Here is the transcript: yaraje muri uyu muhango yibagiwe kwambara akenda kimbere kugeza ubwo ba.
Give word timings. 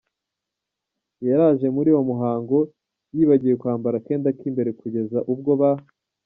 yaraje 1.27 1.67
muri 1.75 1.87
uyu 1.93 2.07
muhango 2.11 2.57
yibagiwe 3.15 3.55
kwambara 3.61 3.95
akenda 3.99 4.29
kimbere 4.39 4.69
kugeza 4.79 5.17
ubwo 5.33 5.53
ba. 5.61 5.69